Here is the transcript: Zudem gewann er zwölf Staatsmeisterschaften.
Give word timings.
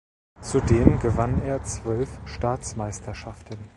Zudem 0.41 0.99
gewann 0.99 1.43
er 1.43 1.63
zwölf 1.63 2.09
Staatsmeisterschaften. 2.25 3.59